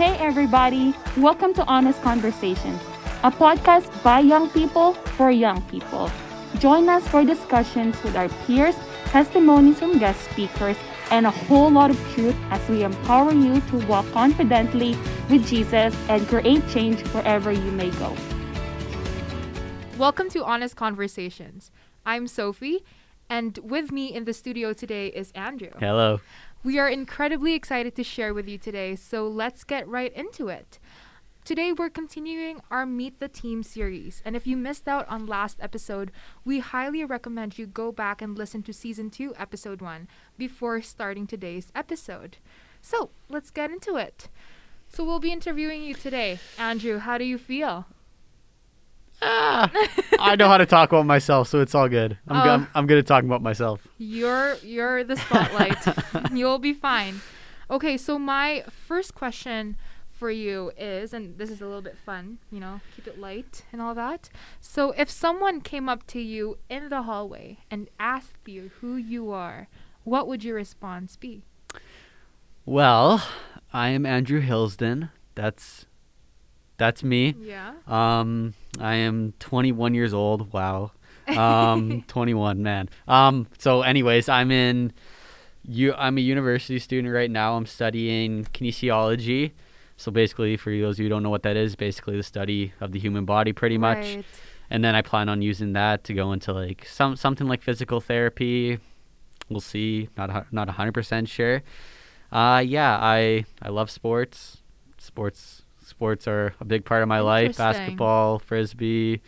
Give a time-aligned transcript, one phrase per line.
[0.00, 0.94] Hey, everybody.
[1.18, 2.80] Welcome to Honest Conversations,
[3.22, 6.10] a podcast by young people for young people.
[6.58, 8.74] Join us for discussions with our peers,
[9.08, 10.78] testimonies from guest speakers,
[11.10, 14.96] and a whole lot of truth as we empower you to walk confidently
[15.28, 18.16] with Jesus and create change wherever you may go.
[19.98, 21.70] Welcome to Honest Conversations.
[22.06, 22.86] I'm Sophie,
[23.28, 25.72] and with me in the studio today is Andrew.
[25.78, 26.20] Hello.
[26.62, 30.78] We are incredibly excited to share with you today, so let's get right into it.
[31.42, 35.56] Today, we're continuing our Meet the Team series, and if you missed out on last
[35.62, 36.12] episode,
[36.44, 41.26] we highly recommend you go back and listen to season 2, episode 1, before starting
[41.26, 42.36] today's episode.
[42.82, 44.28] So, let's get into it.
[44.86, 46.40] So, we'll be interviewing you today.
[46.58, 47.86] Andrew, how do you feel?
[49.22, 49.70] Ah,
[50.18, 52.16] I know how to talk about myself, so it's all good.
[52.28, 52.42] I'm, Oh.
[52.42, 52.50] good.
[52.50, 53.86] I'm, I'm good at talking about myself.
[53.98, 55.78] You're you're the spotlight.
[56.32, 57.20] You'll be fine.
[57.70, 59.76] Okay, so my first question
[60.10, 63.62] for you is, and this is a little bit fun, you know, keep it light
[63.72, 64.28] and all that.
[64.60, 69.30] So if someone came up to you in the hallway and asked you who you
[69.30, 69.68] are,
[70.04, 71.44] what would your response be?
[72.66, 73.22] Well,
[73.72, 75.10] I am Andrew Hillsden.
[75.34, 75.86] That's
[76.80, 77.34] that's me.
[77.40, 77.74] Yeah.
[77.86, 80.52] Um, I am 21 years old.
[80.52, 80.90] Wow.
[81.30, 82.88] Um, 21, man.
[83.06, 84.92] Um, so, anyways, I'm in.
[85.62, 87.54] You, I'm a university student right now.
[87.56, 89.52] I'm studying kinesiology.
[89.96, 92.72] So basically, for those of you who don't know what that is, basically the study
[92.80, 93.98] of the human body, pretty much.
[94.16, 94.24] Right.
[94.70, 98.00] and then I plan on using that to go into like some something like physical
[98.00, 98.78] therapy.
[99.48, 100.08] We'll see.
[100.16, 101.62] Not not a hundred percent sure.
[102.32, 104.62] Uh, yeah, I I love sports.
[104.98, 107.56] Sports sports are a big part of my life.
[107.58, 109.20] Basketball, frisbee.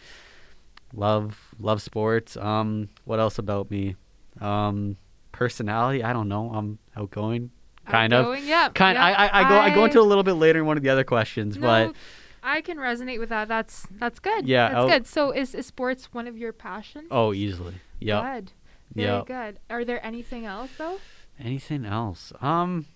[0.95, 2.37] Love love sports.
[2.37, 3.97] Um, what else about me?
[4.41, 4.97] Um,
[5.33, 6.03] personality.
[6.03, 6.51] I don't know.
[6.55, 7.51] I'm outgoing.
[7.89, 8.39] Kind of.
[8.45, 8.69] Yeah.
[8.71, 8.97] Kind.
[8.97, 9.05] yeah.
[9.05, 10.91] I, I I go I go into a little bit later in one of the
[10.91, 11.95] other questions, no, but
[12.43, 13.49] I can resonate with that.
[13.49, 14.47] That's that's good.
[14.47, 15.07] Yeah, That's I'll- good.
[15.07, 17.09] So is, is sports one of your passions?
[17.11, 17.75] oh, easily.
[18.01, 18.35] Yeah.
[18.35, 18.53] Good.
[18.95, 19.27] Very Yep.
[19.27, 19.59] good.
[19.71, 20.99] Are there anything else though?
[21.41, 22.33] Anything else?
[22.41, 22.87] Um.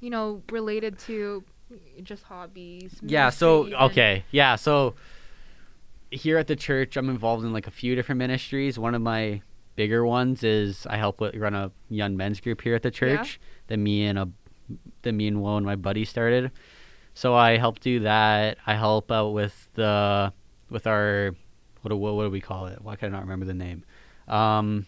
[0.00, 1.44] You know, related to
[2.02, 2.98] just hobbies.
[3.02, 3.78] Yeah, so even?
[3.78, 4.24] okay.
[4.30, 4.94] Yeah, so
[6.10, 8.78] here at the church I'm involved in like a few different ministries.
[8.78, 9.42] One of my
[9.76, 13.40] bigger ones is I help with run a young men's group here at the church
[13.68, 14.28] that me and a
[15.02, 16.50] that me and one of my buddy started.
[17.14, 18.58] So I help do that.
[18.66, 20.32] I help out with the
[20.70, 21.34] with our
[21.82, 22.80] what do, what, what do we call it?
[22.80, 23.84] Why can I not remember the name?
[24.28, 24.86] Um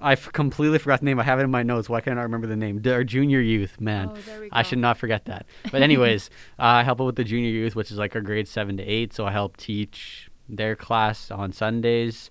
[0.00, 1.18] I completely forgot the name.
[1.18, 1.88] I have it in my notes.
[1.88, 2.80] Why can't I remember the name?
[2.80, 4.10] D- Our junior youth, man.
[4.12, 5.46] Oh, there we I should not forget that.
[5.72, 8.46] But anyways, uh, I help out with the junior youth, which is like our grade
[8.46, 9.12] seven to eight.
[9.12, 12.30] So I help teach their class on Sundays.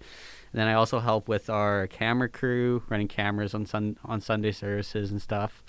[0.54, 4.54] And then I also help with our camera crew, running cameras on sun on Sunday
[4.54, 5.62] services and stuff.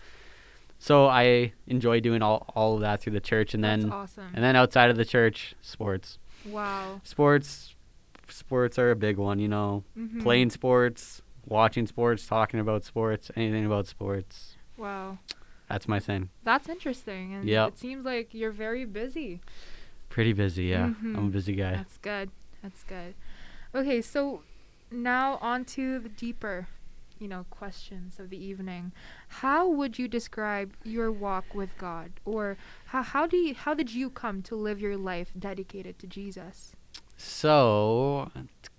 [0.78, 4.30] So I enjoy doing all, all of that through the church, and That's then awesome.
[4.32, 6.18] and then outside of the church, sports.
[6.46, 7.00] wow.
[7.02, 7.74] Sports,
[8.28, 9.40] sports are a big one.
[9.40, 10.22] You know, Mhm.
[10.22, 14.56] playing sports, watching sports, talking about sports, anything about sports.
[14.76, 15.18] Wow.
[15.68, 16.30] That's my thing.
[16.44, 17.34] That's interesting.
[17.34, 17.68] And Yep.
[17.68, 19.40] it seems like you're very busy.
[20.08, 20.86] Pretty busy, yeah.
[20.88, 21.16] Mm-hmm.
[21.16, 21.72] I'm a busy guy.
[21.76, 22.30] That's good.
[22.62, 23.14] That's good.
[23.74, 24.42] Okay, so
[24.90, 26.68] now on to the deeper,
[27.18, 28.92] you know, questions of the evening.
[29.28, 32.12] How would you describe your walk with God?
[32.24, 32.56] Or
[32.86, 36.72] how, how do you, how did you come to live your life dedicated to Jesus?
[37.18, 38.30] So,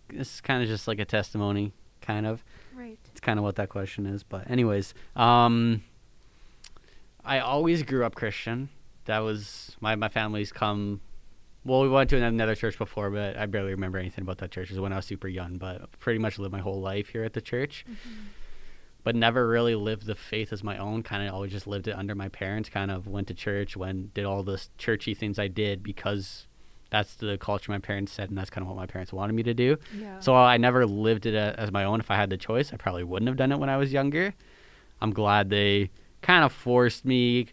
[0.09, 1.73] this is kind of just like a testimony,
[2.09, 2.43] kind of.
[2.75, 2.97] Right.
[3.11, 4.23] It's kind of what that question is.
[4.23, 5.83] But, anyways, um,
[7.23, 8.69] I always grew up Christian.
[9.05, 11.01] That was my my family's come.
[11.65, 14.69] Well, we went to another church before, but I barely remember anything about that church.
[14.69, 17.23] It was when I was super young, but pretty much lived my whole life here
[17.23, 17.85] at the church.
[19.03, 21.03] But never really lived the faith as my own.
[21.03, 22.69] Kind of always just lived it under my parents.
[22.69, 26.47] Kind of went to church, when did all the churchy things I did because
[26.89, 29.43] that's the culture my parents said, and that's kind of what my parents wanted me
[29.43, 29.77] to do.
[29.95, 30.19] Yeah.
[30.19, 31.99] So I never lived it as my own.
[31.99, 34.33] If I had the choice, I probably wouldn't have done it when I was younger.
[35.01, 35.91] I'm glad they
[36.21, 37.47] kind of forced me,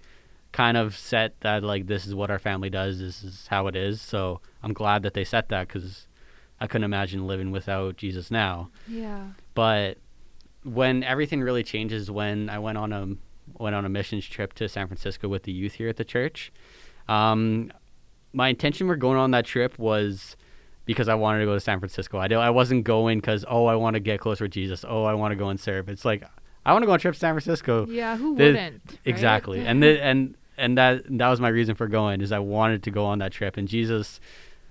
[0.52, 2.98] kind of set that like this is what our family does.
[2.98, 4.00] This is how it is.
[4.00, 6.06] So I'm glad that they set that because
[6.60, 8.70] I couldn't imagine living without Jesus now.
[8.88, 9.26] yeah.
[9.54, 9.98] But
[10.64, 13.08] when everything really changes, when I went on a
[13.58, 16.52] went on a missions trip to San Francisco with the youth here at the church,
[17.08, 17.70] um,
[18.36, 20.36] my intention for going on that trip was
[20.84, 22.18] because I wanted to go to San Francisco.
[22.18, 24.84] I, don't- I wasn't going because oh I want to get closer to Jesus.
[24.86, 25.88] Oh I want to go and serve.
[25.88, 26.22] It's like
[26.64, 27.86] I want to go on a trip to San Francisco.
[27.86, 28.82] Yeah, who The- wouldn't?
[28.88, 28.98] right?
[29.04, 29.66] Exactly.
[29.66, 32.90] And the, and and that that was my reason for going is I wanted to
[32.90, 34.20] go on that trip and Jesus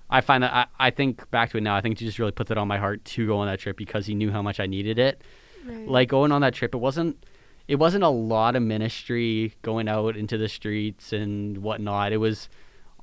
[0.08, 2.46] I find that I, I think back to it now, I think Jesus really put
[2.46, 4.66] that on my heart to go on that trip because he knew how much I
[4.66, 5.20] needed it.
[5.66, 5.88] Right.
[5.88, 7.24] Like going on that trip, it wasn't
[7.66, 12.12] it wasn't a lot of ministry going out into the streets and whatnot.
[12.12, 12.48] It was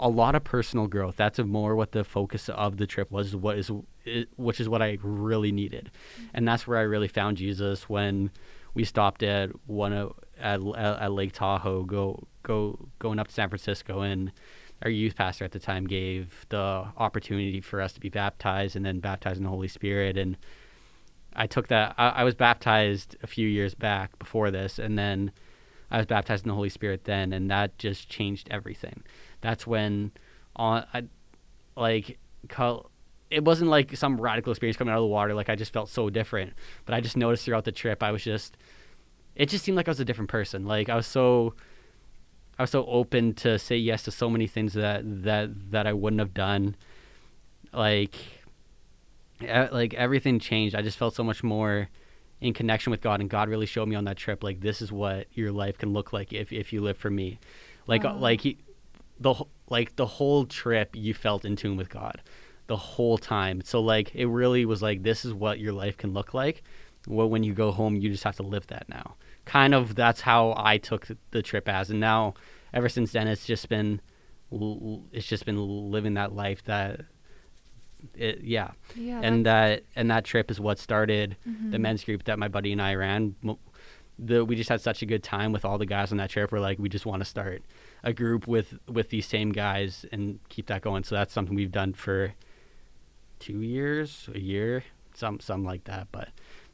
[0.03, 1.15] a lot of personal growth.
[1.15, 3.35] That's more what the focus of the trip was.
[3.35, 3.71] What is,
[4.35, 5.91] which is what I really needed,
[6.33, 8.29] and that's where I really found Jesus when
[8.73, 13.47] we stopped at one of at, at Lake Tahoe, go go going up to San
[13.47, 14.33] Francisco, and
[14.81, 18.85] our youth pastor at the time gave the opportunity for us to be baptized and
[18.85, 20.17] then baptized in the Holy Spirit.
[20.17, 20.35] And
[21.33, 21.95] I took that.
[21.97, 25.31] I, I was baptized a few years back before this, and then
[25.89, 29.03] I was baptized in the Holy Spirit then, and that just changed everything.
[29.43, 30.11] That's when,
[30.55, 31.03] on I,
[31.75, 32.17] like,
[33.29, 35.33] it wasn't like some radical experience coming out of the water.
[35.33, 36.53] Like I just felt so different,
[36.85, 38.55] but I just noticed throughout the trip, I was just,
[39.35, 40.65] it just seemed like I was a different person.
[40.65, 41.53] Like I was so
[42.57, 45.93] I was so open to say yes to so many things that that that I
[45.93, 46.75] wouldn't have done.
[47.73, 48.15] Like,
[49.41, 50.75] like everything changed.
[50.75, 51.89] I just felt so much more
[52.39, 54.91] in connection with God, and God really showed me on that trip, like this is
[54.91, 57.39] what your life can look like if if you live for me.
[57.87, 58.15] Like oh.
[58.15, 58.57] like he,
[59.23, 59.35] the
[59.69, 62.21] like the whole trip, you felt in tune with God,
[62.67, 63.61] the whole time.
[63.63, 66.63] So like it really was like this is what your life can look like.
[67.07, 69.15] Well, when you go home, you just have to live that now
[69.45, 72.33] kind of that's how I took the trip as, and now
[72.73, 74.01] ever since then it's just been
[75.11, 77.01] it's just been living that life that
[78.15, 78.71] it, yeah.
[78.95, 81.71] yeah and that and that trip is what started mm-hmm.
[81.71, 83.35] the men's group that my buddy and I ran.
[84.19, 86.51] The, we just had such a good time with all the guys on that trip.
[86.51, 87.63] We're like, we just want to start
[88.04, 91.04] a group with with these same guys and keep that going.
[91.04, 92.33] So that's something we've done for
[93.39, 94.83] two years, a year,
[95.13, 96.07] some some like that.
[96.12, 96.30] But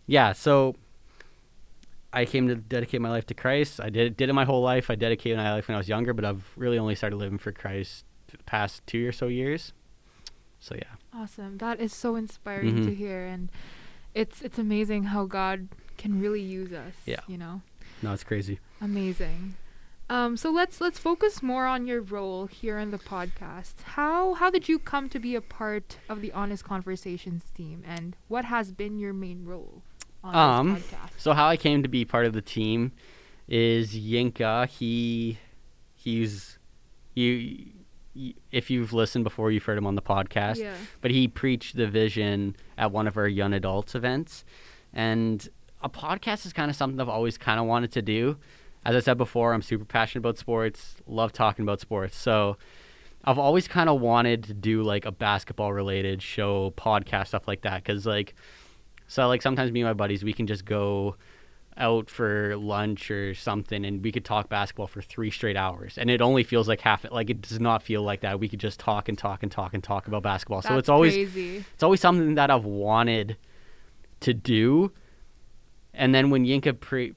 [0.06, 0.76] yeah, so
[2.12, 3.80] I came to dedicate my life to Christ.
[3.80, 4.90] I did did it my whole life.
[4.90, 7.52] I dedicated my life when I was younger, but I've really only started living for
[7.52, 9.74] Christ the past two or so years.
[10.60, 10.96] So yeah.
[11.14, 11.58] Awesome.
[11.60, 12.86] That is so inspiring mm-hmm.
[12.86, 13.50] to hear, and
[14.14, 16.94] it's it's amazing how God can really use us.
[17.06, 17.20] Yeah.
[17.28, 17.62] You know.
[18.02, 18.60] No, it's crazy.
[18.82, 19.56] Amazing.
[20.10, 23.74] Um, so let's let's focus more on your role here in the podcast.
[23.84, 28.16] How how did you come to be a part of the Honest Conversations team, and
[28.28, 29.84] what has been your main role?
[30.24, 30.82] um,
[31.18, 32.92] So how I came to be part of the team
[33.48, 34.68] is Yinka.
[34.68, 35.38] He
[35.94, 36.58] he's
[37.14, 37.68] you.
[38.52, 40.58] If you've listened before, you've heard him on the podcast.
[40.58, 40.74] Yeah.
[41.02, 44.44] But he preached the vision at one of our young adults events,
[44.92, 45.48] and
[45.82, 48.38] a podcast is kind of something I've always kind of wanted to do.
[48.86, 50.96] As I said before, I'm super passionate about sports.
[51.08, 52.18] Love talking about sports.
[52.18, 52.58] So.
[53.26, 57.64] I've always kind of wanted to do like a basketball related show, podcast, stuff like
[57.64, 57.84] that.
[57.84, 58.34] Cause like
[59.08, 61.18] so like sometimes me and my buddies we can just go
[61.76, 66.10] out for lunch or something and we could talk basketball for three straight hours and
[66.10, 68.80] it only feels like half like it does not feel like that we could just
[68.80, 71.64] talk and talk and talk and talk about basketball That's so it's always crazy.
[71.74, 73.38] it's always something that i've wanted
[74.20, 74.92] to do
[76.00, 77.14] and then when yinka pre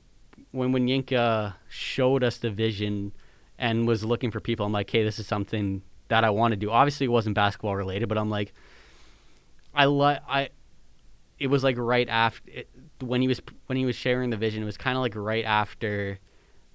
[0.50, 3.12] when when yinka showed us the vision
[3.58, 6.56] and was looking for people i'm like hey this is something that i want to
[6.56, 8.52] do obviously it wasn't basketball related but i'm like
[9.74, 10.50] i like i
[11.42, 12.68] it was like right after it,
[13.00, 14.62] when he was when he was sharing the vision.
[14.62, 16.20] It was kind of like right after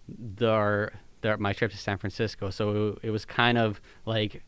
[0.10, 2.50] the, the my trip to San Francisco.
[2.50, 4.44] So it, it was kind of like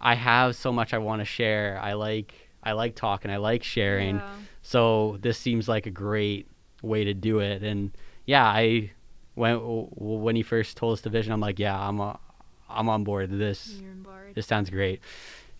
[0.00, 1.78] I have so much I want to share.
[1.80, 3.30] I like I like talking.
[3.30, 4.16] I like sharing.
[4.16, 4.34] Yeah.
[4.62, 6.48] So this seems like a great
[6.82, 7.62] way to do it.
[7.62, 8.92] And yeah, I
[9.34, 12.18] when when he first told us the vision, I'm like, yeah, I'm a,
[12.68, 13.30] I'm on board.
[13.30, 13.68] This
[14.02, 14.34] board.
[14.34, 15.00] this sounds great.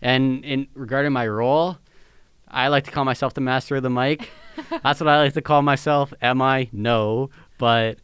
[0.02, 1.78] And in regarding my role,
[2.48, 4.30] I like to call myself the master of the mic.
[4.82, 6.12] that's what I like to call myself.
[6.22, 6.68] Am I?
[6.72, 7.98] No, but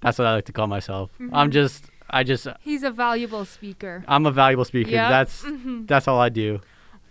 [0.00, 1.10] that's what I like to call myself.
[1.14, 1.34] Mm-hmm.
[1.34, 4.04] I'm just I just He's a valuable speaker.
[4.06, 4.90] I'm a valuable speaker.
[4.90, 5.10] Yep.
[5.10, 5.86] That's mm-hmm.
[5.86, 6.60] that's all I do.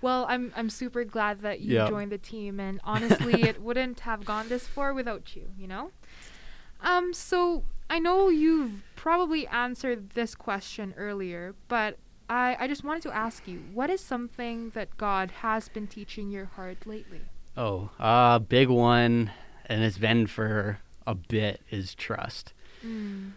[0.03, 1.89] Well, I'm I'm super glad that you yep.
[1.89, 5.91] joined the team and honestly it wouldn't have gone this far without you, you know?
[6.81, 11.97] Um so I know you've probably answered this question earlier, but
[12.29, 16.31] I, I just wanted to ask you, what is something that God has been teaching
[16.31, 17.21] your heart lately?
[17.55, 19.31] Oh, a uh, big one,
[19.67, 22.53] and it's been for a bit, is trust.
[22.83, 23.33] Mm.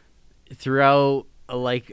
[0.54, 1.92] Throughout, uh, like,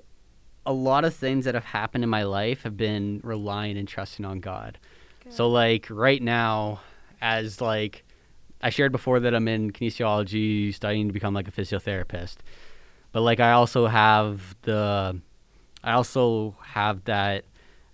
[0.66, 4.26] a lot of things that have happened in my life have been relying and trusting
[4.26, 4.78] on God.
[5.24, 5.34] Good.
[5.34, 6.82] So, like, right now,
[7.22, 8.04] as, like,
[8.62, 12.38] I shared before that I'm in kinesiology, studying to become, like, a physiotherapist.
[13.12, 15.22] But, like, I also have the
[15.84, 17.46] I also have that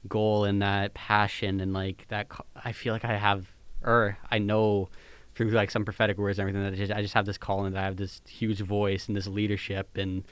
[0.08, 2.28] goal and that passion and like that.
[2.64, 3.48] I feel like I have,
[3.84, 4.90] or I know
[5.34, 7.74] through like some prophetic words and everything that I just, I just have this calling
[7.74, 10.24] that I have this huge voice and this leadership and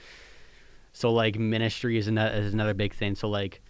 [0.97, 3.13] so like ministry is another is another big thing.
[3.13, 3.61] So like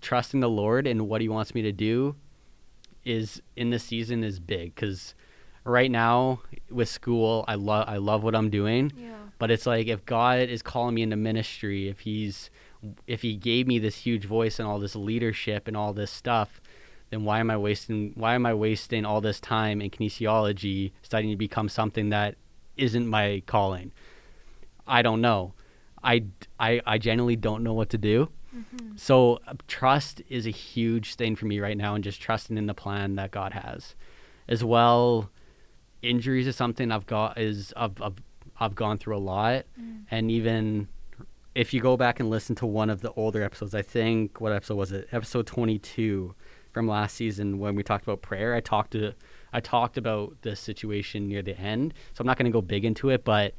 [0.00, 2.14] trusting the Lord and what He wants me to do
[3.04, 5.16] is in this season is big because
[5.64, 8.92] right now with school, I love I love what I'm doing.
[8.96, 9.16] Yeah.
[9.40, 12.48] But it's like if God is calling me into ministry, if he's
[13.08, 16.60] if he gave me this huge voice and all this leadership and all this stuff,
[17.10, 21.32] then why am I wasting why am I wasting all this time in kinesiology studying
[21.32, 22.36] to become something that
[22.76, 23.90] isn't my calling?
[24.86, 25.54] I don't know.
[26.06, 26.24] I,
[26.60, 28.30] I, I genuinely don't know what to do.
[28.56, 28.96] Mm-hmm.
[28.96, 32.66] So uh, trust is a huge thing for me right now and just trusting in
[32.66, 33.94] the plan that God has.
[34.48, 35.30] As well,
[36.02, 38.14] injuries is something I've got is I've, I've,
[38.58, 40.04] I've gone through a lot Mm.
[40.10, 40.88] and even
[41.54, 44.52] if you go back and listen to one of the older episodes, I think what
[44.52, 45.08] episode was it?
[45.10, 46.34] Episode 22
[46.72, 48.54] from last season when we talked about prayer.
[48.54, 49.14] I talked to
[49.52, 51.94] I talked about the situation near the end.
[52.12, 53.54] So I'm not going to go big into it, but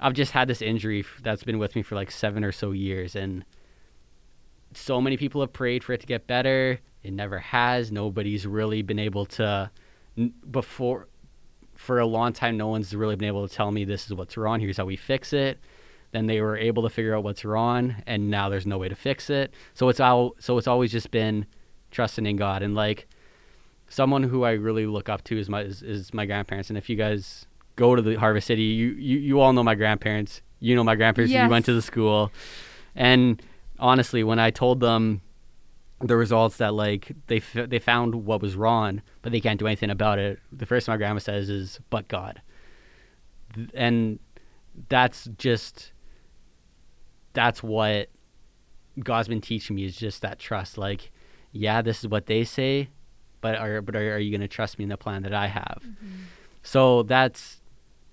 [0.00, 3.14] I've just had this injury that's been with me for like 7 or so years
[3.14, 3.44] and
[4.74, 6.80] so many people have prayed for it to get better.
[7.02, 7.92] It never has.
[7.92, 9.70] Nobody's really been able to
[10.50, 11.08] before
[11.74, 14.36] for a long time no one's really been able to tell me this is what's
[14.36, 14.60] wrong.
[14.60, 15.58] Here's how we fix it
[16.14, 18.94] then they were able to figure out what's wrong and now there's no way to
[18.94, 21.44] fix it so it's all so it's always just been
[21.90, 23.08] trusting in god and like
[23.88, 26.88] someone who i really look up to is my is, is my grandparents and if
[26.88, 27.46] you guys
[27.76, 28.62] go to the harvest city.
[28.62, 30.42] You, you you all know my grandparents.
[30.60, 32.32] You know my grandparents you went to the school.
[32.94, 33.42] And
[33.78, 35.20] honestly when i told them
[36.00, 39.66] the results that like they f- they found what was wrong but they can't do
[39.66, 42.40] anything about it the first thing my grandma says is but god.
[43.54, 44.18] Th- and
[44.88, 45.92] that's just
[47.32, 48.08] that's what
[49.02, 50.78] God's been teaching me is just that trust.
[50.78, 51.10] Like,
[51.52, 52.90] yeah, this is what they say,
[53.40, 55.48] but are but are, are you going to trust me in the plan that I
[55.48, 55.82] have?
[55.84, 56.22] Mm-hmm.
[56.62, 57.60] So that's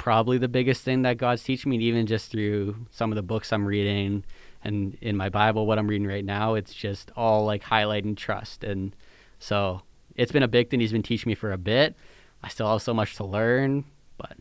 [0.02, 3.54] probably the biggest thing that God's teaching me, even just through some of the books
[3.54, 4.24] I'm reading
[4.64, 8.64] and in my Bible, what I'm reading right now, it's just all like highlighting trust.
[8.64, 8.96] And
[9.38, 9.84] so
[10.16, 11.96] it's been a big thing He's been teaching me for a bit.
[12.42, 13.84] I still have so much to learn,
[14.18, 14.38] but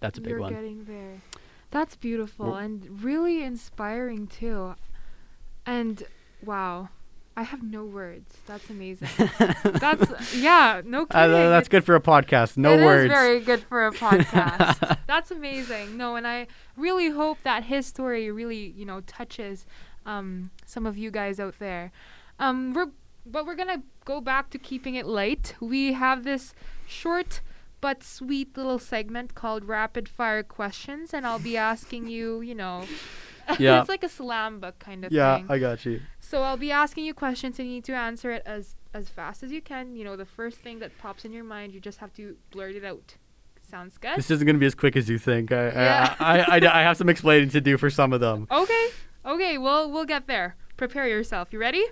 [0.00, 0.54] that's a big You're one.
[0.54, 1.22] getting there.
[1.70, 4.74] That's beautiful Well- and really inspiring too.
[5.64, 6.02] And
[6.42, 6.88] wow,
[7.36, 8.36] I have no words.
[8.46, 9.08] That's amazing.
[9.64, 11.22] that's yeah, no kidding.
[11.22, 12.56] Uh, that's It's- good for a podcast.
[12.56, 13.12] No it is words.
[13.12, 14.98] very good for a podcast.
[15.06, 15.96] That's amazing.
[15.96, 19.64] No, and I really hope that his story really, you know, touches
[20.04, 21.92] um, some of you guys out there.
[22.38, 22.88] Um, we're
[23.24, 25.54] but we're gonna go back to keeping it light.
[25.60, 26.52] We have this
[26.86, 27.40] short
[27.80, 32.84] but sweet little segment called rapid fire questions, and I'll be asking you, you know,
[33.58, 33.80] Yeah.
[33.80, 35.46] it's like a slam book kind of yeah, thing.
[35.48, 36.00] Yeah, I got you.
[36.20, 39.42] So I'll be asking you questions and you need to answer it as as fast
[39.42, 39.94] as you can.
[39.96, 42.74] You know, the first thing that pops in your mind, you just have to blurt
[42.74, 43.16] it out.
[43.60, 44.16] Sounds good?
[44.16, 45.52] This isn't going to be as quick as you think.
[45.52, 46.16] I, Yeah.
[46.18, 48.46] I, I, I, I have some explaining to do for some of them.
[48.50, 48.88] okay.
[49.24, 50.56] Okay, well, we'll get there.
[50.78, 51.52] Prepare yourself.
[51.52, 51.84] You ready?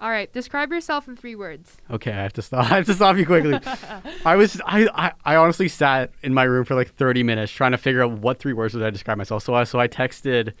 [0.00, 1.76] All right, describe yourself in 3 words.
[1.90, 2.64] Okay, I have to stop.
[2.70, 3.58] I have to stop you quickly.
[4.24, 7.72] I was I, I, I honestly sat in my room for like 30 minutes trying
[7.72, 9.42] to figure out what three words would I describe myself.
[9.42, 10.52] So I so I texted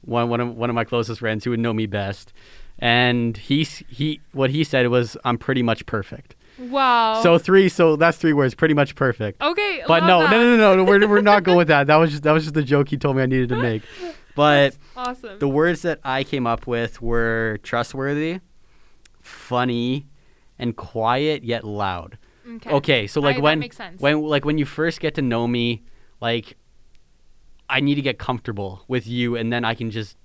[0.00, 2.32] one one of one of my closest friends who would know me best,
[2.80, 6.34] and he he what he said was I'm pretty much perfect.
[6.58, 7.20] Wow.
[7.22, 9.40] So three so that's three words, pretty much perfect.
[9.40, 10.30] Okay, But no, that.
[10.32, 11.86] no, no, no, no, we're we're not going with that.
[11.86, 13.82] That was just that was just the joke he told me I needed to make.
[14.34, 15.38] But Awesome.
[15.40, 18.40] the words that I came up with were trustworthy,
[19.22, 20.06] funny,
[20.58, 22.18] and quiet yet loud.
[22.46, 22.70] okay.
[22.70, 25.82] Okay, so like I- when when like when you first get to know me,
[26.20, 26.56] like
[27.68, 30.16] I need to get comfortable with you, and then I can just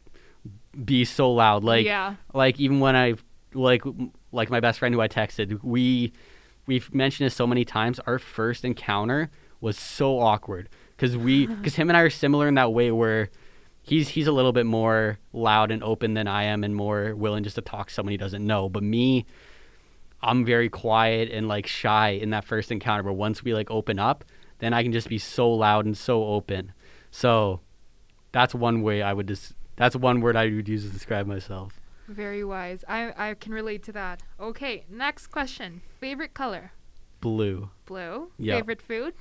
[0.84, 1.64] be so loud.
[1.64, 2.16] Like yeah.
[2.34, 3.16] like even when I
[3.54, 3.84] like
[4.32, 6.12] like my best friend who I texted, we
[6.66, 8.00] we've mentioned this so many times.
[8.00, 9.30] Our first encounter
[9.62, 13.30] was so awkward because we because him and I are similar in that way where
[13.88, 17.44] he's he's a little bit more loud and open than I am and more willing
[17.44, 18.70] just to talk to someone he doesn't know.
[18.70, 19.26] But me,
[20.22, 23.04] I'm very quiet and like shy in that first encounter.
[23.04, 24.26] But once we like open up,
[24.60, 26.74] then I can just be so loud and so open.
[27.12, 27.62] So
[28.32, 31.80] that's one way I would just that's one word I would use to describe myself.
[32.08, 32.84] Very wise.
[32.88, 34.22] I I can relate to that.
[34.40, 35.82] Okay, next question.
[36.00, 36.72] Favorite color?
[37.22, 37.70] Blue.
[37.86, 38.32] Blue.
[38.38, 38.58] Yeah.
[38.58, 39.14] Favorite food?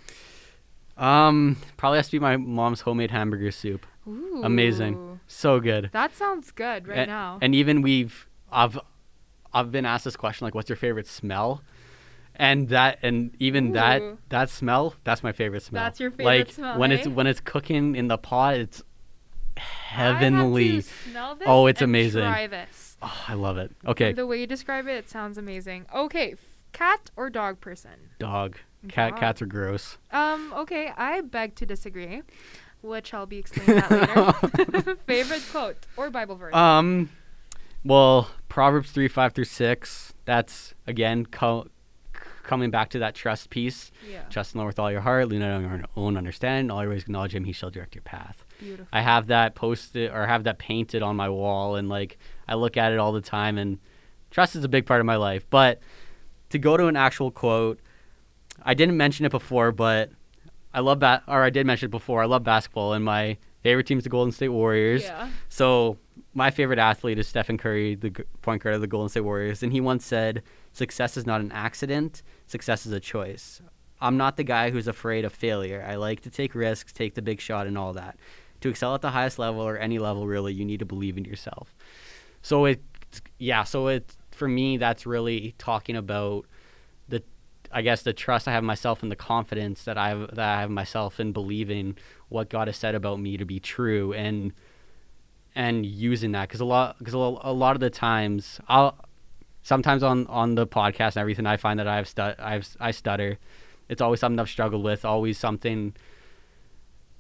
[0.97, 3.87] Um, probably has to be my mom's homemade hamburger soup.
[4.07, 4.43] Ooh.
[4.45, 5.21] Amazing.
[5.27, 5.91] So good.
[5.93, 7.39] That sounds good right and, now.
[7.41, 8.79] And even we've I've
[9.53, 11.63] I've been asked this question like what's your favorite smell?
[12.35, 14.19] And that and even that Ooh.
[14.29, 15.83] that smell, that's my favorite smell.
[15.83, 16.97] That's your favorite like, smell, When eh?
[16.97, 18.83] it's when it's cooking in the pot, it's
[19.57, 20.77] heavenly.
[20.77, 22.23] have to smell this Oh, it's amazing.
[22.23, 22.97] Try this.
[23.03, 23.73] Oh, I love it.
[23.87, 25.87] Okay, The way you describe it, it sounds amazing.
[25.95, 26.35] Okay,
[26.73, 28.11] cat or dog person?
[28.19, 28.57] dog.
[28.89, 29.21] Cat Dog.
[29.21, 29.99] cats are gross.
[30.13, 32.23] Um, okay, I beg to disagree,
[32.87, 34.97] which I'll be explaining that later.
[35.07, 36.55] Favorite quote or Bible verse?
[36.55, 37.11] Um,
[37.85, 40.15] well, Proverbs three five through six.
[40.25, 41.69] That's again co-
[42.43, 43.91] coming back to that trust piece.
[44.11, 44.23] Yeah.
[44.31, 46.71] Trust in the Lord with all your heart, lean not on your own understanding.
[46.71, 48.45] All your ways acknowledge Him; He shall direct your path.
[48.59, 48.87] Beautiful.
[48.93, 52.77] I have that posted or have that painted on my wall, and like I look
[52.77, 53.59] at it all the time.
[53.59, 53.79] And
[54.31, 55.45] trust is a big part of my life.
[55.51, 55.81] But
[56.51, 57.81] to go to an actual quote,
[58.63, 60.11] I didn't mention it before, but
[60.77, 62.23] I love that, or I did mention it before.
[62.23, 65.05] I love basketball, and my favorite team is the Golden State Warriors.
[65.05, 65.31] Yeah.
[65.49, 65.97] So
[66.35, 68.11] my favorite athlete is Stephen Curry, the
[68.43, 70.43] point guard of the Golden State Warriors, and he once said,
[70.73, 72.23] "Success is not an accident.
[72.47, 73.63] Success is a choice."
[74.03, 75.83] I'm not the guy who's afraid of failure.
[75.89, 78.19] I like to take risks, take the big shot, and all that.
[78.61, 81.25] To excel at the highest level or any level, really, you need to believe in
[81.25, 81.75] yourself.
[82.43, 82.83] So it,
[83.39, 83.65] yeah.
[83.65, 86.45] So it for me, that's really talking about
[87.73, 90.57] I guess, the trust I have in myself and the confidence that I have, that
[90.57, 91.97] I have myself in believing
[92.29, 94.53] what God has said about me to be true and
[95.55, 98.97] and using that because a lot because a lot of the times I'll
[99.63, 103.39] sometimes on on the podcast and everything I find that I've stu- I've I stutter.
[103.89, 105.05] It's always something I've struggled with.
[105.05, 105.95] Always something.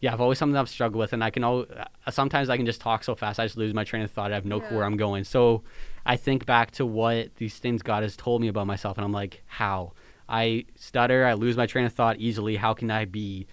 [0.00, 1.42] Yeah, I've always something I've struggled with, and I can.
[1.42, 1.66] Al-
[2.06, 4.30] uh, sometimes I can just talk so fast, I just lose my train of thought.
[4.30, 5.24] I have no clue where I'm going.
[5.24, 5.62] So,
[6.04, 9.12] I think back to what these things God has told me about myself, and I'm
[9.12, 9.92] like, how?
[10.28, 11.24] I stutter.
[11.24, 12.56] I lose my train of thought easily.
[12.56, 13.46] How can I be?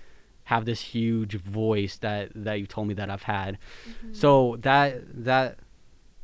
[0.47, 3.57] Have this huge voice that that you told me that I've had.
[3.87, 4.13] Mm-hmm.
[4.13, 5.59] So that that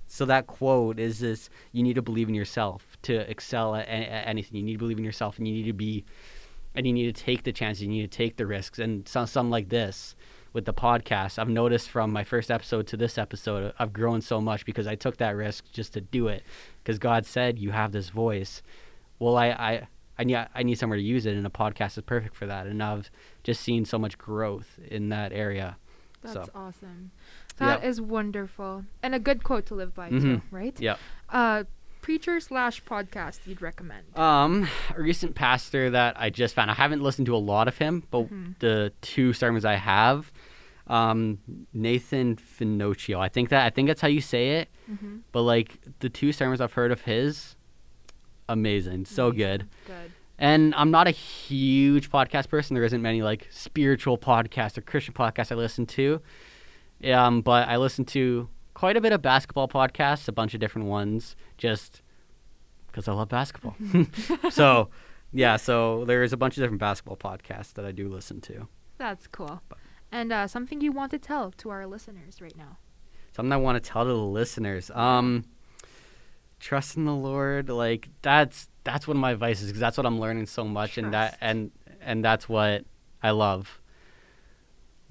[0.08, 4.12] so that quote is this: you need to believe in yourself to excel at, a-
[4.12, 4.58] at anything.
[4.58, 6.04] You need to believe in yourself, and you need to be,
[6.76, 7.84] and you need to take the chances.
[7.84, 8.80] You need to take the risks.
[8.80, 10.16] And some something like this
[10.52, 14.42] with the podcast, I've noticed from my first episode to this episode, I've grown so
[14.42, 16.44] much because I took that risk just to do it.
[16.84, 18.62] Because God said you have this voice.
[19.20, 19.88] Well, I I.
[20.20, 22.68] I need, I need somewhere to use it, and a podcast is perfect for that.
[22.68, 23.10] And I've
[23.44, 25.78] just seen so much growth in that area.
[26.22, 27.12] That's so, awesome.
[27.58, 28.08] That is Yep.
[28.08, 30.42] wonderful and a good quote to live by too, Mhm.
[30.52, 30.80] right?
[30.80, 30.98] yeah.
[31.30, 31.64] Uh,
[32.02, 34.18] preacher slash podcast you'd recommend.
[34.18, 36.70] Um, a recent pastor that I just found.
[36.72, 38.60] I haven't listened to a lot of him, but Mhm.
[38.60, 40.32] the two sermons I have,
[40.88, 41.40] um,
[41.74, 43.20] Nathan Finochio.
[43.20, 44.70] I think that I think that's how you say it.
[44.90, 45.18] mm-hmm.
[45.32, 47.56] But like the two sermons I've heard of his,
[48.48, 49.68] amazing, so good.
[49.86, 50.12] Good.
[50.40, 52.74] And I'm not a huge podcast person.
[52.74, 56.22] There isn't many like spiritual podcasts or Christian podcasts I listen to.
[57.04, 60.88] Um, but I listen to quite a bit of basketball podcasts, a bunch of different
[60.88, 62.02] ones, just
[62.88, 63.76] because I love basketball.
[64.50, 64.90] so,
[65.34, 68.70] yeah, so there's a bunch of different basketball podcasts that I do listen to.
[68.98, 69.62] That's cool.
[70.10, 72.78] And uh, something you want to tell to our listeners right now.
[73.34, 74.90] Something I want to tell to the listeners.
[74.92, 75.44] Um,
[76.60, 80.20] trust in the Lord, like that's that's one of my vices because that's what I'm
[80.20, 82.86] learning so much, and that and and that's what
[83.24, 83.80] I love.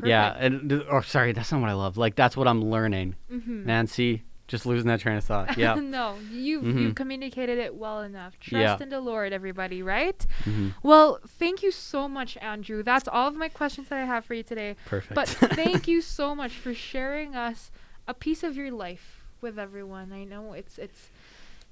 [0.05, 1.97] Yeah, and or sorry, that's not what I love.
[1.97, 3.17] Like that's what I'm learning.
[3.33, 3.67] Mm-hmm.
[3.67, 5.59] Nancy, just losing that train of thought.
[5.59, 5.75] Yeah.
[5.83, 6.81] no, you've Mhm.
[6.83, 8.39] you've communicated it well enough.
[8.39, 8.79] Trust Yeah.
[8.81, 9.83] in the Lord, everybody.
[9.83, 10.25] Right?
[10.45, 10.75] Mhm.
[10.85, 12.85] Well, thank you so much, Andrew.
[12.85, 14.77] That's all of my questions that I have for you today.
[14.87, 15.15] Perfect.
[15.17, 17.73] But thank you so much for sharing us
[18.07, 20.13] a piece of your life with everyone.
[20.13, 21.11] I know it's it's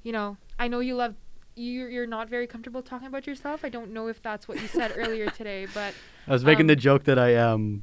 [0.06, 1.16] you know, I know you love
[1.56, 3.64] you you're not very comfortable talking about yourself.
[3.64, 5.94] I don't know if that's what you said earlier today, but
[6.28, 7.82] I was making the um, joke that I am,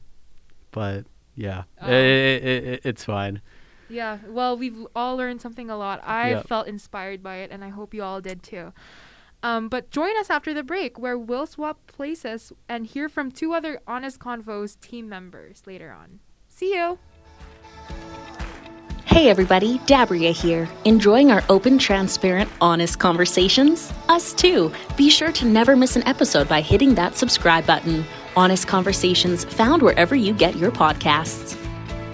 [0.72, 1.06] but
[1.36, 3.42] yeah, i it, it, it, it's fine.
[3.90, 6.02] yeah, well, we've all learned something a lot.
[6.06, 6.48] I Yep.
[6.48, 8.72] felt inspired by it and I hope you all did too.
[9.42, 13.54] Um, but join us after the break where we'll swap places and hear from two
[13.54, 16.22] other Honest Convos team members later on.
[16.48, 16.98] See you.
[19.14, 20.68] Hey everybody, Dabria here.
[20.86, 23.94] Enjoying our open, transparent, honest conversations?
[24.10, 24.74] Us too.
[24.98, 28.06] Be sure to never miss an episode by hitting that subscribe button.
[28.36, 31.63] Honest Conversations found wherever you get your podcasts.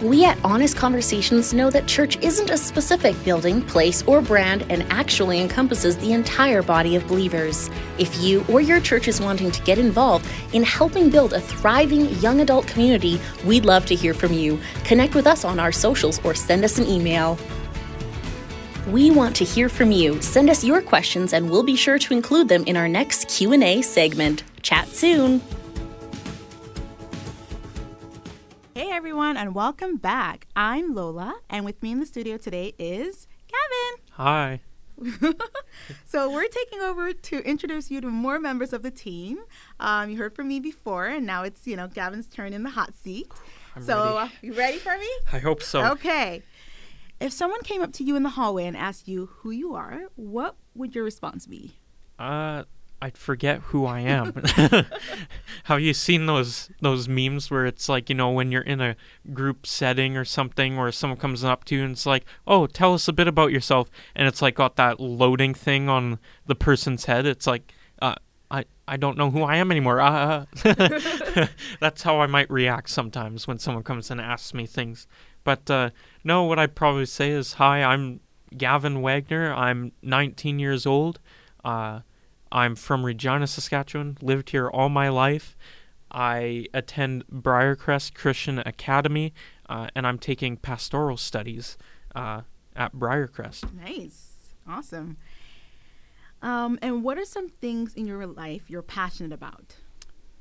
[0.01, 4.83] We at Honest Conversations know that church isn't a specific building, place, or brand and
[4.89, 7.69] actually encompasses the entire body of believers.
[7.97, 12.07] If you or your church is wanting to get involved in helping build a thriving
[12.19, 14.57] young adult community, we'd love to hear from you.
[14.85, 17.37] Connect with us on our socials or send us an email.
[18.87, 20.21] We want to hear from you.
[20.21, 23.81] Send us your questions and we'll be sure to include them in our next Q&A
[23.81, 24.43] segment.
[24.61, 25.41] Chat soon.
[28.99, 30.45] Everyone, and welcome back.
[30.57, 34.03] I'm Lola, and with me in the studio today is Gavin.
[34.11, 34.59] Hi.
[36.05, 39.37] So we're taking over to introduce you to more members of the team.
[39.79, 42.71] Um, you heard from me before, and now it's you know Gavin's turn in the
[42.71, 43.31] hot seat.
[43.73, 44.17] I'm so ready.
[44.17, 45.09] uh, you ready for me?
[45.31, 45.85] I hope so.
[45.93, 46.43] Okay.
[47.21, 50.09] If someone came up to you in the hallway and asked you who you are,
[50.17, 51.75] what would your response be?
[52.17, 52.63] Uh,
[53.01, 54.43] I'd forget who I am.
[55.63, 58.95] Have you seen those those memes where it's like you know when you're in a
[59.33, 62.93] group setting or something or someone comes up to you and it's like, "Oh, tell
[62.93, 67.05] us a bit about yourself," and it's like got that loading thing on the person's
[67.05, 67.25] head.
[67.25, 68.15] It's like, uh,
[68.51, 70.01] I I don't know who I am anymore.
[70.01, 70.45] Uh,
[71.79, 75.07] that's how I might react sometimes when someone comes and asks me things.
[75.43, 75.91] But uh,
[76.23, 78.19] no, what I'd probably say is, hi, I'm
[78.57, 79.53] Gavin Wagner.
[79.53, 81.19] I'm 19 years old.
[81.63, 82.01] Uh,
[82.51, 84.17] I'm from Regina, Saskatchewan.
[84.21, 85.55] Lived here all my life.
[86.11, 89.33] I attend Briarcrest Christian Academy,
[89.67, 91.77] uh, and I'm taking pastoral studies
[92.15, 92.41] uh,
[92.75, 93.71] at Briarcrest.
[93.73, 94.53] Nice.
[94.67, 95.17] Awesome.
[96.41, 99.75] Um, and what are some things in your life you're passionate about?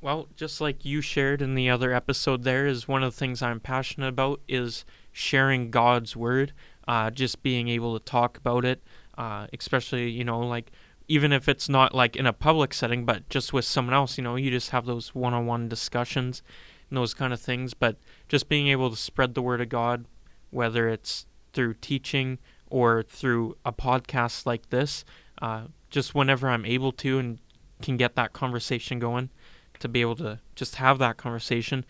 [0.00, 3.42] Well, just like you shared in the other episode, there is one of the things
[3.42, 6.52] I'm passionate about is sharing God's word,
[6.86, 8.80] uh, just being able to talk about it,
[9.16, 10.70] uh, especially you know like
[11.08, 14.24] even if it's not like in a public setting, but just with someone else, you
[14.24, 16.42] know, you just have those one-on-one discussions
[16.90, 17.74] and those kind of things.
[17.74, 17.96] But
[18.28, 20.04] just being able to spread the word of God,
[20.50, 25.04] whether it's through teaching or through a podcast like this,
[25.40, 27.38] uh, just whenever I'm able to and
[27.80, 29.30] can get that conversation going,
[29.78, 31.84] to be able to just have that conversation.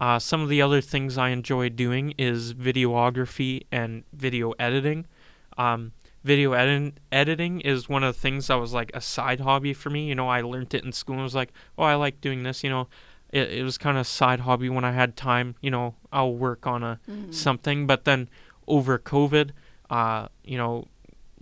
[0.00, 5.06] Uh, some of the other things I enjoy doing is videography and video editing.
[5.56, 5.92] Um,
[6.28, 9.90] video edit- editing is one of the things that was like a side hobby for
[9.90, 10.08] me.
[10.08, 12.62] You know, I learned it in school and was like, oh, I like doing this.
[12.62, 12.88] You know,
[13.32, 15.54] it, it was kind of a side hobby when I had time.
[15.60, 17.32] You know, I'll work on a Mm-hmm.
[17.32, 17.86] something.
[17.86, 18.28] But then
[18.66, 19.50] over COVID,
[19.90, 20.86] uh, you know,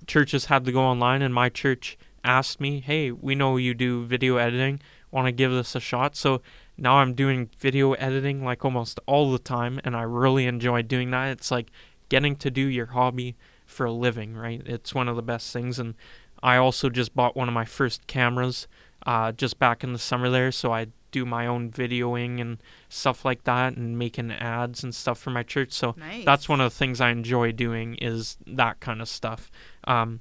[0.06, 4.04] churches had to go online, and my church asked me, "Hey, we know you do
[4.06, 4.80] video editing.
[5.10, 6.42] Want to give this a shot?" So
[6.78, 11.10] now I'm doing video editing like almost all the time, and I really enjoy doing
[11.10, 11.30] that.
[11.30, 11.68] It's like
[12.08, 13.34] getting to do your hobby
[13.76, 14.62] for a living, right?
[14.64, 15.94] It's one of the best things, and
[16.42, 18.66] I also just bought one of my first cameras
[19.06, 22.58] uh, just back in the summer there, so I do my own videoing and
[22.88, 25.72] stuff like that, and making ads and stuff for my church.
[25.72, 26.24] So Nice.
[26.24, 29.50] that's one of the things I enjoy doing is that kind of stuff.
[29.84, 30.20] Um,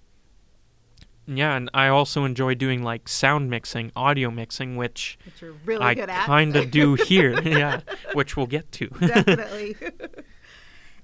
[1.27, 5.95] yeah, and I also enjoy doing like sound mixing, audio mixing, which Which really I
[5.95, 7.41] kind of do here.
[7.43, 7.79] yeah,
[8.13, 8.87] which we'll get to.
[8.87, 9.75] Definitely.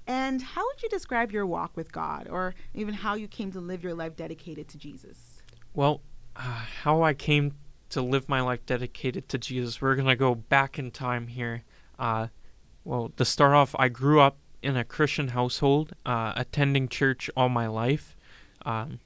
[0.06, 3.60] and how would you describe your walk with God, or even how you came to
[3.60, 5.42] live your life dedicated to Jesus?
[5.74, 6.02] Well,
[6.36, 7.54] uh, how I came
[7.90, 11.62] to live my life dedicated to Jesus, we're going to go back in time here.
[11.98, 12.28] Uh,
[12.84, 17.48] well, to start off, I grew up in a Christian household, uh, attending church all
[17.48, 18.16] my life.
[18.64, 19.00] Um,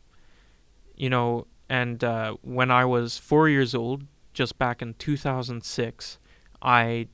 [0.95, 6.19] you know, and uh, when I was four years old, just back in 2006,
[6.63, 7.09] I,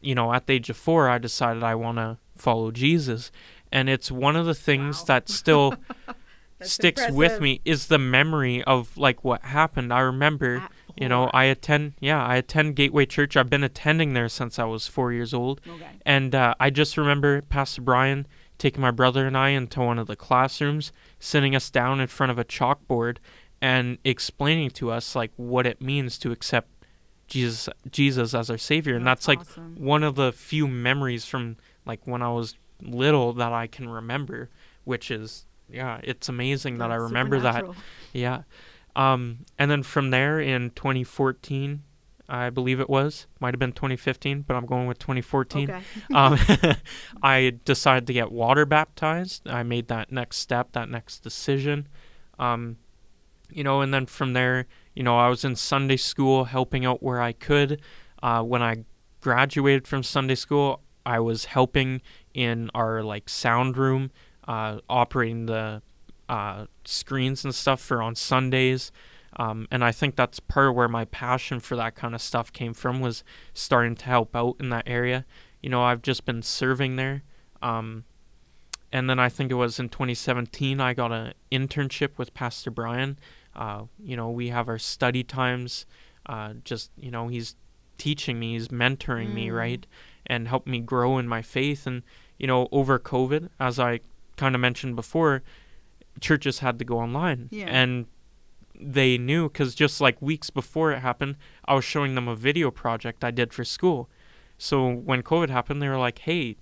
[0.00, 3.30] you know, at the age of four, I decided I want to follow Jesus.
[3.72, 5.04] And it's one of the things Wow.
[5.06, 5.74] that still
[6.62, 9.92] sticks with me is the memory of like what happened.
[9.92, 11.30] I remember, At you know.
[11.34, 13.36] I attend, yeah, I attend Gateway Church.
[13.36, 15.86] I've been attending there since I was four years old, Okay.
[16.06, 20.06] and uh, I just remember Pastor Brian taking my brother and I into one of
[20.06, 23.16] the classrooms, sitting us down in front of a chalkboard,
[23.60, 26.68] and explaining to us like what it means to accept
[27.26, 29.74] Jesus, Jesus as our Savior, and that's, like awesome.
[29.78, 34.50] one of the few memories from like when I was little that I can remember,
[34.84, 37.64] which is yeah, it's amazing that I remember that.
[38.12, 38.42] Yeah.
[38.96, 41.82] Um, and then from there in 2014,
[42.28, 45.70] I believe it was, might have been 2015, but I'm going with 2014.
[45.70, 45.82] Okay.
[46.14, 46.38] um,
[47.22, 49.48] I decided to get water baptized.
[49.48, 51.88] I made that next step, that next decision.
[52.38, 52.78] Um,
[53.50, 57.02] you know, and then from there, you know, I was in Sunday school helping out
[57.02, 57.80] where I could.
[58.22, 58.84] Uh, when I
[59.20, 62.00] graduated from Sunday school, I was helping
[62.32, 64.10] in our like sound room,
[64.48, 65.82] uh, operating the
[66.28, 68.90] uh, screens and stuff for on Sundays.
[69.36, 72.52] Um, and I think that's part of where my passion for that kind of stuff
[72.52, 75.24] came from was starting to help out in that area.
[75.60, 77.22] You know, I've just been serving there.
[77.60, 78.04] Um,
[78.92, 83.18] and then I think it was in 2017 I got an internship with Pastor Brian.
[83.56, 85.84] Uh, you know, we have our study times.
[86.26, 87.56] Uh, just you know, he's
[87.98, 89.56] teaching me, he's mentoring me, Mm.
[89.56, 89.86] right,
[90.26, 91.86] and helped me grow in my faith.
[91.86, 92.02] And
[92.38, 94.00] you know, over COVID, as I
[94.36, 95.42] kind of mentioned before,
[96.20, 97.66] churches had to go online, Yeah.
[97.66, 98.06] and
[98.80, 102.70] they knew because just like weeks before it happened, I was showing them a video
[102.70, 104.10] project I did for school.
[104.58, 106.56] So when COVID happened, they were like, "Hey,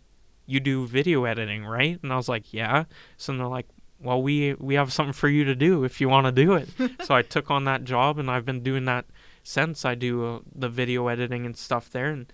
[0.47, 2.85] you do video editing, right?" And I was like, "Yeah."
[3.17, 3.69] So they're like,
[4.01, 6.69] "Well, we we have something for you to do if you want to do it."
[7.05, 9.07] so I took on that job, and I've been doing that
[9.43, 9.85] since.
[9.85, 12.31] I do uh, the video editing and stuff there, and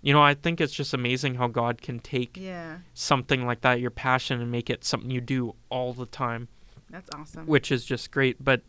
[0.00, 3.80] you know, I think it's just amazing how God can take Yeah, something like that,
[3.80, 6.48] your passion, and make it something you do all the time
[6.90, 7.46] that's awesome.
[7.46, 8.42] which is just great.
[8.42, 8.62] But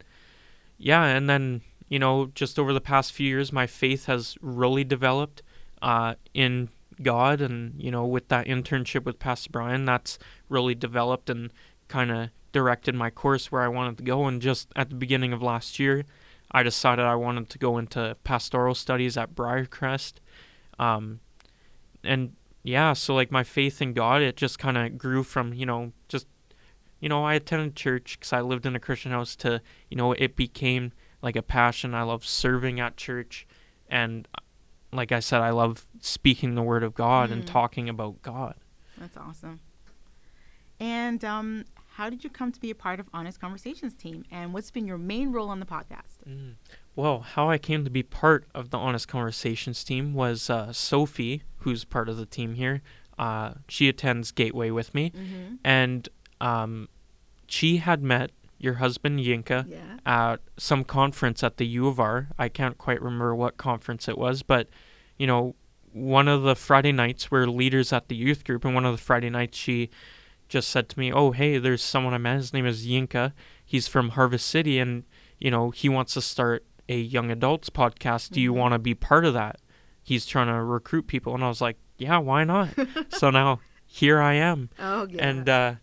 [0.77, 4.83] yeah, and then you know, just over the past few years, my faith has really
[4.83, 5.41] developed
[5.81, 6.69] uh, in
[7.01, 11.51] God, and you know, with that internship with Pastor Brian, that's really developed and
[11.87, 14.25] kind of directed my course where I wanted to go.
[14.25, 16.05] And just at the beginning of last year,
[16.51, 20.13] I decided I wanted to go into pastoral studies at Briarcrest.
[20.79, 21.19] Um,
[22.03, 25.65] and yeah, so like my faith in God, it just kind of grew from, you
[25.65, 26.27] know, just,
[26.99, 30.13] you know, I attended church because I lived in a Christian house to, you know,
[30.13, 31.93] it became like a passion.
[31.93, 33.45] I love serving at church.
[33.89, 34.27] And
[34.91, 37.47] like I said, I love speaking the word of God and Mm.
[37.47, 38.55] talking about God.
[38.97, 39.59] That's awesome.
[40.79, 41.65] And um,
[41.99, 44.23] how did you come to be a part of Honest Conversations team?
[44.31, 46.23] And what's been your main role on the podcast?
[46.25, 46.53] Mm.
[46.95, 51.43] Well, how I came to be part of the Honest Conversations team was uh, Sophie,
[51.57, 52.81] who's part of the team here.
[53.17, 55.55] Uh, she attends Gateway with me, Mm-hmm.
[55.65, 56.07] and
[56.39, 56.87] um,
[57.47, 59.97] she had met your husband Yinka Yeah.
[60.05, 62.29] at some conference at the U of R.
[62.39, 64.69] I can't quite remember what conference it was, but
[65.17, 65.53] you know,
[65.91, 69.03] one of the Friday nights we're leaders at the youth group, and one of the
[69.03, 69.89] Friday nights she
[70.49, 72.37] just said to me, "Oh, hey, there's someone I met.
[72.37, 73.33] His name is Yinka.
[73.63, 75.03] He's from Harvest City, and
[75.39, 78.31] you know, he wants to start a young adults podcast.
[78.31, 78.57] Do you Mhm.
[78.57, 79.57] want to be part of that?"
[80.03, 82.69] He's trying to recruit people, and I was like, "Yeah, why not?"
[83.09, 84.69] so now here I am.
[84.79, 85.27] Oh, yeah.
[85.29, 85.73] And uh,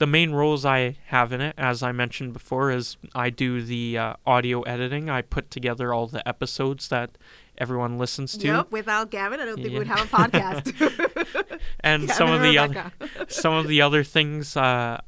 [0.00, 3.96] the main roles I have in it, as I mentioned before, is I do the
[3.98, 5.08] uh, audio editing.
[5.08, 7.16] I put together all the episodes that
[7.58, 8.72] everyone listens to, Yep.
[8.72, 9.78] Without Gavin, I don't think Yeah.
[9.80, 11.60] we'd have a podcast.
[11.80, 12.92] and Gavin some of the other
[13.28, 14.98] some of the other things uh,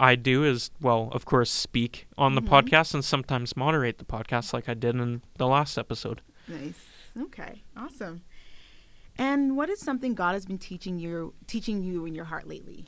[0.00, 2.48] I do is well, of course, speak on the Mhm.
[2.48, 6.22] podcast and sometimes moderate the podcast, like I did in the last episode.
[6.48, 6.80] Nice.
[7.20, 7.62] Okay.
[7.76, 8.22] Awesome.
[9.18, 12.86] And what is something God has been teaching you, teaching you in your heart lately?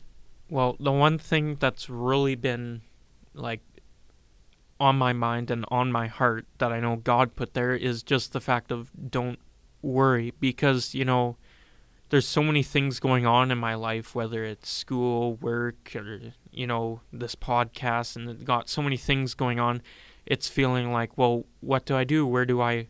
[0.51, 2.83] Well, the one thing that's really been
[3.35, 3.61] like
[4.79, 8.33] on my mind and on my heart that I know God put there is just
[8.33, 9.39] the fact of don't
[9.83, 11.37] worry because, you know,
[12.09, 16.67] there's so many things going on in my life, whether it's school, work, or, you
[16.67, 19.81] know, this podcast, and it got so many things going on.
[20.27, 22.27] It's feeling like, well, what do I do?
[22.27, 22.89] Where do I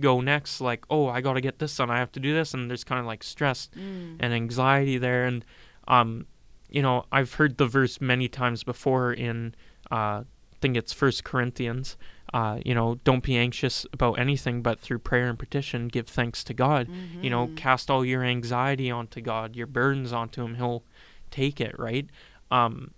[0.00, 0.60] go next?
[0.60, 1.90] Like, oh, I got to get this done.
[1.90, 2.52] I have to do this.
[2.52, 4.16] And there's kind of like stress Mm.
[4.18, 5.44] and anxiety there and
[5.86, 6.26] um
[6.70, 9.54] you know i've heard the verse many times before in
[9.90, 10.24] uh i
[10.60, 11.96] think it's first corinthians
[12.34, 16.42] uh you know don't be anxious about anything but through prayer and petition give thanks
[16.42, 16.88] to god.
[17.22, 17.54] You know Mhm.
[17.56, 20.82] cast all your anxiety onto god your burdens onto him he'll
[21.30, 22.08] take it right?
[22.50, 22.92] Um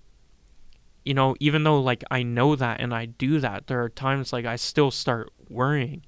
[1.05, 4.33] you know even though like i know that and i do that there are times
[4.33, 6.03] like i still start worrying.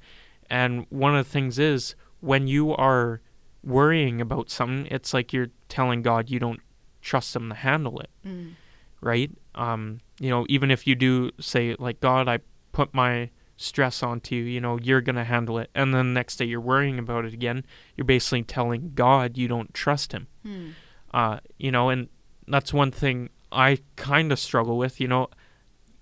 [0.49, 3.20] And one of the things is when you are
[3.62, 6.61] worrying about something it's like you're telling god you don't
[7.01, 8.53] trust him to handle it Mm.
[9.01, 12.39] right um you know even if you do say like god i
[12.73, 16.37] put my stress onto you you know you're gonna handle it and then the next
[16.37, 17.65] day you're worrying about it again
[17.97, 20.69] you're basically telling god you don't trust him Hmm.
[21.13, 22.09] uh you know and
[22.49, 25.29] that's one thing i kind of struggle with you know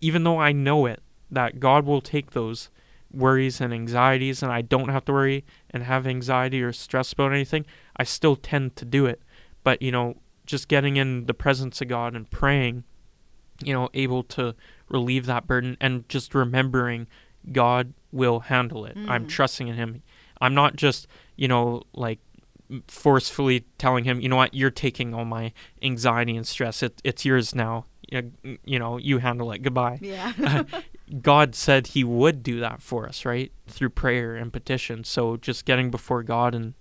[0.01, 2.71] even though i know it that god will take those
[3.11, 7.33] worries and anxieties and i don't have to worry and have anxiety or stress about
[7.33, 7.65] anything
[7.97, 9.21] i still tend to do it
[9.65, 10.15] but you know
[10.49, 12.83] just getting in the presence of god and praying
[13.63, 14.55] you know able to
[14.89, 17.07] relieve that burden and just remembering
[17.53, 19.29] god will handle it i'm Mm.
[19.29, 20.03] trusting in him
[20.41, 21.07] i'm not just
[21.37, 22.19] you know like
[22.87, 26.83] forcefully telling him, you know what, you're taking all my anxiety and stress.
[26.83, 27.87] It, it's yours now.
[28.11, 28.31] You
[28.65, 29.61] you know, you handle it.
[29.63, 29.99] Goodbye.
[30.03, 30.65] Yeah.
[31.23, 33.51] God said He would do that for us, right?
[33.67, 35.05] Through prayer and petition.
[35.05, 36.75] So just getting before God and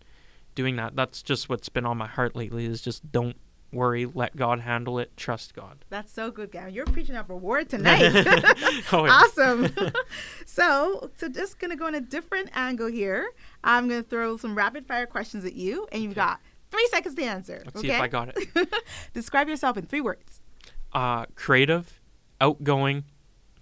[0.55, 0.97] doing that.
[0.97, 2.65] That's just what's been on my heart lately.
[2.65, 3.37] Is just don't
[3.71, 5.85] worry, let God handle it, trust God.
[5.89, 6.73] That's so good, Gavin.
[6.73, 8.11] You're preaching up a word tonight.
[8.91, 9.69] Oh, awesome.
[10.45, 13.31] so, so just gonna go in a different angle here.
[13.63, 16.21] I'm gonna throw some rapid fire questions at you, and you've Okay.
[16.21, 16.39] got
[16.71, 17.61] three seconds to answer.
[17.65, 17.87] Let's okay?
[17.89, 18.69] see if I got it.
[19.13, 20.41] Describe yourself in three words.
[20.93, 21.99] Uh, creative,
[22.39, 23.03] outgoing,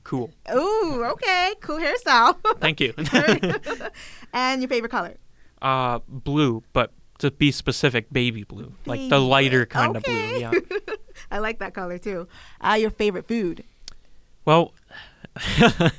[0.03, 0.31] cool.
[0.53, 2.37] Ooh, okay, cool hairstyle.
[2.59, 2.93] Thank you.
[4.33, 5.15] and your favorite color.
[5.61, 9.97] uh, blue, but to be specific, baby blue, like the lighter kind Okay.
[9.97, 10.39] of blue.
[10.39, 10.95] Yeah.
[11.31, 12.27] I like that color too.
[12.61, 13.63] Uh, your favorite food.
[14.43, 14.73] Well,
[15.57, 15.93] it,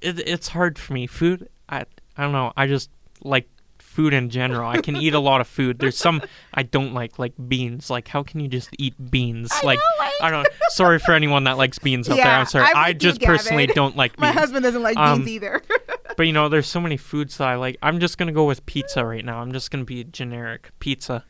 [0.00, 1.06] it's hard for me.
[1.06, 1.84] Food, I
[2.16, 2.52] I don't know.
[2.56, 2.90] I just
[3.22, 3.48] like
[3.94, 4.68] food in general.
[4.68, 5.78] I can eat a lot of food.
[5.78, 6.20] There's some
[6.52, 7.90] I don't like, like beans.
[7.90, 9.50] Like, how can you just eat beans?
[9.52, 10.12] I like, know, right?
[10.20, 10.48] I don't.
[10.70, 12.26] Sorry for anyone that likes beans out there.
[12.26, 12.66] I'm sorry.
[12.66, 15.62] I'm I with you, just personally don't like My husband doesn't like Um, beans either.
[16.16, 17.76] But you know, there's so many foods that I like.
[17.82, 19.40] I'm just gonna go with pizza right now.
[19.40, 21.24] I'm just gonna be generic pizza.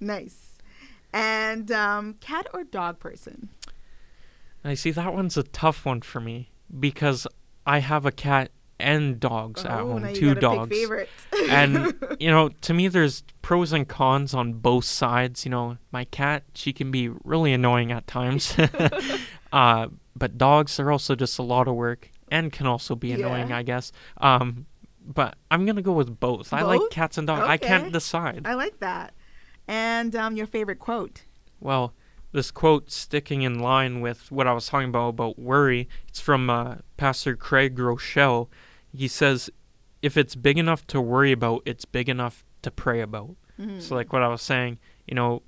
[0.00, 0.58] nice.
[1.12, 3.50] And um, cat or dog person?
[4.64, 7.26] I see that one's a tough one for me because
[7.66, 10.76] I have a cat and dogs at oh, home, now you two dogs.
[11.48, 15.44] And you know, to me, there's pros and cons on both sides.
[15.44, 18.56] You know, my cat, she can be really annoying at times,
[19.52, 22.10] uh, but dogs are also just a lot of work.
[22.30, 23.56] and can also be annoying, Yeah.
[23.58, 23.92] I guess.
[24.18, 24.66] Um,
[25.04, 26.52] but I'm gonna go with both.
[26.52, 27.42] I like cats and dogs.
[27.42, 28.42] I can't decide.
[28.44, 29.14] I like that.
[29.66, 31.22] And um, your favorite quote?
[31.60, 31.94] Well,
[32.32, 35.88] this quote sticking in line with what I was talking about about worry.
[36.08, 38.48] It's from uh, Pastor Craig Groeschel.
[38.94, 39.50] He says,
[40.02, 43.80] "If it's big enough to worry about, it's big enough to pray about." Mm-hmm.
[43.80, 45.42] So, like what I was saying, you know,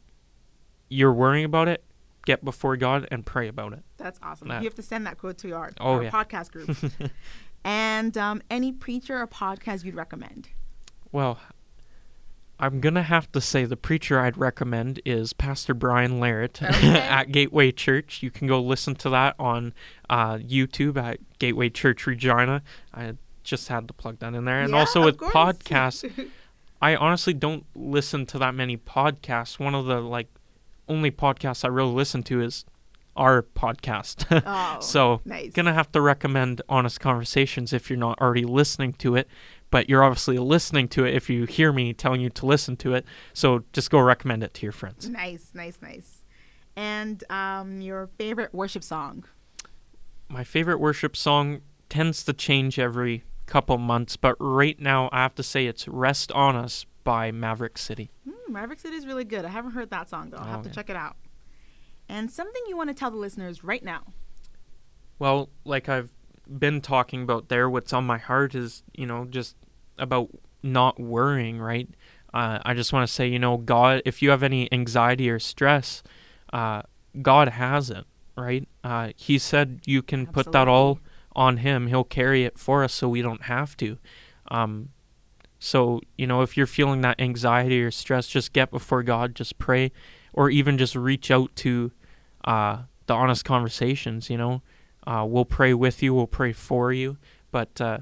[0.89, 1.83] you're worrying about it,
[2.27, 3.83] get before God and pray about it.
[3.97, 4.49] That's awesome.
[4.49, 6.11] That- You have to send that quote to our, Oh, our yeah.
[6.11, 6.77] podcast group.
[7.65, 10.51] and um, any preacher or podcast you'd recommend?
[11.11, 11.39] Well,
[12.59, 16.99] I'm gonna have to say the preacher I'd recommend is Pastor Brian Larrett Okay.
[16.99, 18.23] at Gateway Church.
[18.23, 19.73] You can go listen to that on
[20.09, 22.63] uh, YouTube at Gateway Church Regina.
[22.95, 25.33] I just had to plug that in there, and Yeah, also with course.
[25.33, 26.29] podcasts.
[26.83, 29.59] I honestly don't listen to that many podcasts.
[29.59, 30.29] One of the like
[30.89, 32.65] only podcasts I really listen to is
[33.17, 34.25] our podcast.
[34.47, 35.53] Oh, so nice.
[35.53, 39.29] gonna have to recommend honest conversations if you're not already listening to it
[39.71, 42.95] but you're obviously listening to it if you hear me telling you to listen to
[42.95, 46.23] it so just go recommend it to your friends Nice, nice, nice.
[46.75, 49.25] And um, your favorite worship song?
[50.29, 55.35] my favorite worship song tends to change every couple months but right now i have
[55.35, 59.45] to say it's rest on us by maverick city Hmm, Maverick City is really good.
[59.45, 60.37] I haven't heard that song though.
[60.39, 60.75] I'll have Oh, to yeah.
[60.75, 61.17] check it out.
[62.09, 64.03] And something you want to tell the listeners right now?
[65.19, 66.11] Well, like I've
[66.59, 69.57] been talking about there, what's on my heart is, you know, just
[69.99, 70.29] about
[70.63, 71.89] not worrying, right?
[72.35, 75.39] Uh, I just want to say, you know, God, if you have any anxiety or
[75.39, 76.03] stress,
[76.53, 76.83] uh,
[77.21, 78.05] God has it,
[78.37, 78.67] right?
[78.85, 80.99] Uh, he said you can put that all
[81.35, 81.87] on Him.
[81.87, 83.99] He'll carry it for us so we don't have to.
[84.49, 84.91] Um,
[85.59, 89.59] so, you know, if you're feeling that anxiety or stress, just get before God, just
[89.59, 89.93] pray,
[90.33, 91.93] or even just reach out to
[92.45, 94.63] uh, the honest conversations, you know.
[95.07, 97.17] Uh, we'll pray with you, we'll pray for you.
[97.51, 97.99] But uh,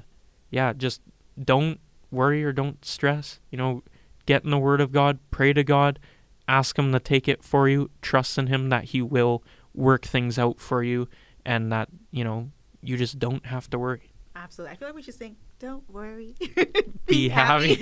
[0.49, 1.01] yeah, just
[1.41, 3.39] don't worry or don't stress.
[3.51, 3.83] You know,
[4.25, 5.99] get in the Word of God, pray to God,
[6.47, 10.39] ask Him to take it for you, trust in Him that He will work things
[10.39, 11.07] out for you,
[11.45, 14.11] and that, you know, you just don't have to worry.
[14.35, 14.73] Absolutely.
[14.73, 16.35] I feel like we should sing "Don't Worry,
[17.05, 17.77] Be happy.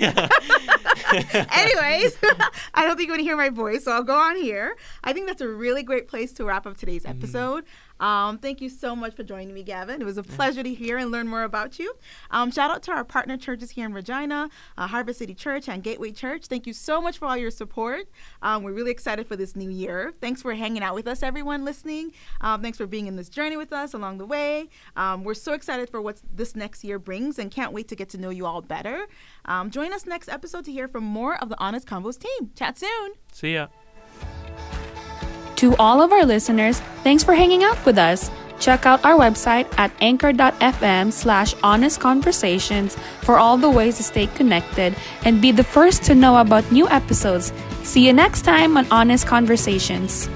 [1.12, 2.16] Anyways,
[2.74, 4.76] I don't think you want to hear my voice, so I'll go on here.
[5.04, 7.18] I think that's a really great place to wrap up today's Mm-hmm.
[7.18, 7.64] episode.
[8.00, 10.00] Um, thank you so much for joining me, Gavin.
[10.00, 11.94] It was a pleasure to hear and learn more about you.
[12.30, 15.82] Um, shout out to our partner churches here in Regina, uh, Harvest City Church and
[15.82, 16.46] Gateway Church.
[16.46, 18.08] Thank you so much for all your support.
[18.42, 20.12] Um, we're really excited for this new year.
[20.20, 22.12] Thanks for hanging out with us, everyone listening.
[22.40, 24.68] Um, thanks for being in this journey with us along the way.
[24.96, 28.08] Um, we're so excited for what this next year brings and can't wait to get
[28.10, 29.06] to know you all better.
[29.44, 32.50] Um, join us next episode to hear from more of the Honest Convos team.
[32.54, 33.12] Chat soon.
[33.32, 33.68] See ya.
[35.60, 38.30] To all of our listeners, thanks for hanging out with us.
[38.58, 44.26] Check out our website at anchor.fm slash honest conversations for all the ways to stay
[44.26, 44.96] connected
[45.26, 47.52] and be the first to know about new episodes.
[47.82, 50.30] See you next time on Honest Conversations.